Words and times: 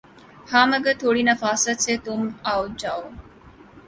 ہاں 0.51 0.65
مگر 0.67 0.93
تھوڑی 0.99 1.23
نفاست 1.23 1.77
سے 1.81 1.93
تُم 2.03 2.21
آؤجاؤ 2.53 3.01